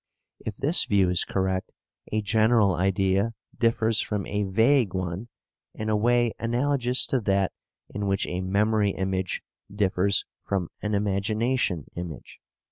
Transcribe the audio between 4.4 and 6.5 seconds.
vague one in a way